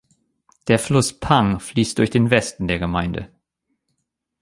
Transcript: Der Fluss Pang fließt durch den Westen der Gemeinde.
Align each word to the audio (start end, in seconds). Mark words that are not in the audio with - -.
Der 0.67 0.79
Fluss 0.79 1.19
Pang 1.19 1.59
fließt 1.59 1.99
durch 1.99 2.09
den 2.09 2.31
Westen 2.31 2.67
der 2.67 2.79
Gemeinde. 2.79 3.29